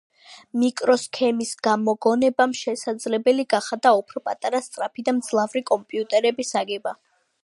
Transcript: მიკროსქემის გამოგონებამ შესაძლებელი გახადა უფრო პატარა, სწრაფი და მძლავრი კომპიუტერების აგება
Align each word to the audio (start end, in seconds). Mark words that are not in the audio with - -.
მიკროსქემის 0.59 1.49
გამოგონებამ 1.67 2.55
შესაძლებელი 2.59 3.45
გახადა 3.55 3.91
უფრო 3.99 4.23
პატარა, 4.31 4.63
სწრაფი 4.69 5.05
და 5.11 5.15
მძლავრი 5.19 5.63
კომპიუტერების 5.71 6.55
აგება 6.63 6.95